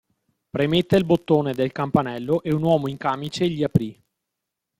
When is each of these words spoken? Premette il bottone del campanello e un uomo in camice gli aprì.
Premette 0.49 0.95
il 0.95 1.05
bottone 1.05 1.53
del 1.53 1.71
campanello 1.71 2.41
e 2.41 2.51
un 2.51 2.63
uomo 2.63 2.87
in 2.87 2.97
camice 2.97 3.47
gli 3.47 3.61
aprì. 3.61 4.03